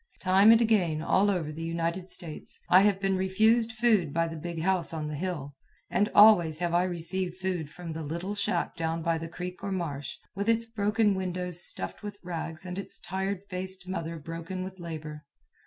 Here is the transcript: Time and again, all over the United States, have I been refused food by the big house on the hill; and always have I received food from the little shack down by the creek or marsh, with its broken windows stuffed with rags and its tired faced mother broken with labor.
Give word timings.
Time 0.21 0.49
and 0.51 0.59
again, 0.59 0.99
all 1.03 1.29
over 1.29 1.51
the 1.51 1.61
United 1.61 2.09
States, 2.09 2.59
have 2.71 2.85
I 2.95 2.97
been 2.97 3.15
refused 3.17 3.73
food 3.73 4.11
by 4.11 4.27
the 4.27 4.35
big 4.35 4.59
house 4.63 4.95
on 4.95 5.07
the 5.07 5.13
hill; 5.13 5.53
and 5.91 6.09
always 6.15 6.57
have 6.57 6.73
I 6.73 6.85
received 6.85 7.37
food 7.39 7.69
from 7.69 7.91
the 7.93 8.01
little 8.01 8.33
shack 8.33 8.75
down 8.75 9.03
by 9.03 9.19
the 9.19 9.27
creek 9.27 9.63
or 9.63 9.71
marsh, 9.71 10.15
with 10.35 10.49
its 10.49 10.65
broken 10.65 11.13
windows 11.13 11.63
stuffed 11.63 12.01
with 12.01 12.17
rags 12.23 12.65
and 12.65 12.79
its 12.79 12.97
tired 12.97 13.43
faced 13.47 13.87
mother 13.87 14.17
broken 14.17 14.63
with 14.63 14.79
labor. 14.79 15.23